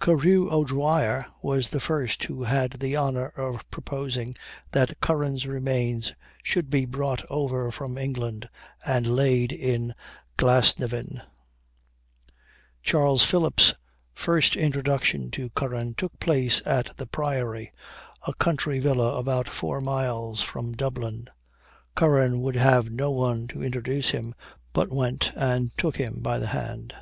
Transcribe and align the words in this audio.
Carew 0.00 0.48
O'Dwyer 0.48 1.26
was 1.42 1.70
the 1.70 1.80
first 1.80 2.22
who 2.22 2.44
had 2.44 2.74
the 2.74 2.94
honor 2.94 3.26
of 3.30 3.68
proposing 3.68 4.36
that 4.70 5.00
Curran's 5.00 5.44
remains 5.44 6.14
should 6.44 6.70
be 6.70 6.84
brought 6.84 7.28
over 7.28 7.68
from 7.72 7.98
England 7.98 8.48
and 8.86 9.08
laid 9.16 9.50
in 9.50 9.92
Glasnevin. 10.38 11.20
Charles 12.84 13.24
Phillips' 13.24 13.74
first 14.14 14.54
introduction 14.56 15.32
to 15.32 15.50
Curran 15.50 15.94
took 15.94 16.16
place 16.20 16.62
at 16.64 16.96
the 16.96 17.06
Priory, 17.08 17.72
a 18.24 18.32
country 18.34 18.78
villa 18.78 19.18
about 19.18 19.48
four 19.48 19.80
miles 19.80 20.40
from 20.42 20.76
Dublin. 20.76 21.26
Curran 21.96 22.40
would 22.40 22.54
have 22.54 22.88
no 22.92 23.10
one 23.10 23.48
to 23.48 23.64
introduce 23.64 24.10
him, 24.10 24.32
but 24.72 24.92
went 24.92 25.32
and 25.34 25.76
took 25.76 25.96
him 25.96 26.20
by 26.20 26.38
the 26.38 26.46
hand. 26.54 26.94